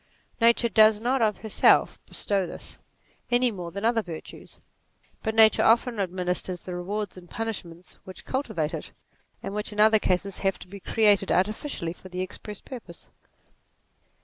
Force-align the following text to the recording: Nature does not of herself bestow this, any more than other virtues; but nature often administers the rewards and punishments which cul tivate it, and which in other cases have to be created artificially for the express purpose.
Nature 0.41 0.67
does 0.69 0.99
not 0.99 1.21
of 1.21 1.41
herself 1.41 1.99
bestow 2.07 2.47
this, 2.47 2.79
any 3.29 3.51
more 3.51 3.69
than 3.69 3.85
other 3.85 4.01
virtues; 4.01 4.57
but 5.21 5.35
nature 5.35 5.61
often 5.61 5.99
administers 5.99 6.61
the 6.61 6.73
rewards 6.73 7.17
and 7.17 7.29
punishments 7.29 7.97
which 8.03 8.25
cul 8.25 8.41
tivate 8.41 8.73
it, 8.73 8.93
and 9.43 9.53
which 9.53 9.71
in 9.71 9.79
other 9.79 9.99
cases 9.99 10.39
have 10.39 10.57
to 10.57 10.67
be 10.67 10.79
created 10.79 11.31
artificially 11.31 11.93
for 11.93 12.09
the 12.09 12.21
express 12.21 12.59
purpose. 12.61 13.11